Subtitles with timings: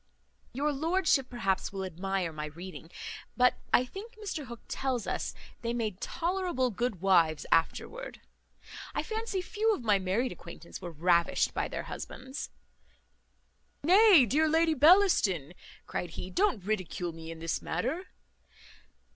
[0.51, 2.89] Your lordship, perhaps, will admire my reading;
[3.37, 8.17] but I think Mr Hook tells us, they made tolerable good wives afterwards.
[8.95, 12.49] I fancy few of my married acquaintance were ravished by their husbands."
[13.83, 15.53] "Nay, dear Lady Bellaston,"
[15.85, 18.05] cried he, "don't ridicule me in this manner."